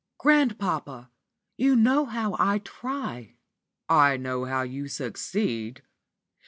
[0.17, 1.11] "Grandpapa!
[1.57, 3.35] you know how I try."
[3.87, 5.83] "I know how you succeed.